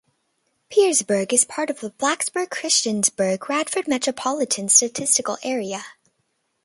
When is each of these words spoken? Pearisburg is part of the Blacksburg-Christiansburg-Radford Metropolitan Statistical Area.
Pearisburg 0.71 1.31
is 1.31 1.45
part 1.45 1.69
of 1.69 1.79
the 1.79 1.91
Blacksburg-Christiansburg-Radford 1.91 3.87
Metropolitan 3.87 4.67
Statistical 4.67 5.37
Area. 5.43 5.83